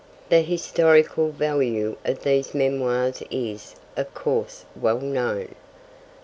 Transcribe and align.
The 0.29 0.41
historical 0.41 1.29
value 1.31 1.95
of 2.05 2.23
these 2.23 2.55
Memoirs 2.55 3.21
is, 3.29 3.75
of 3.95 4.11
course, 4.15 4.65
well 4.75 4.99
known. 4.99 5.53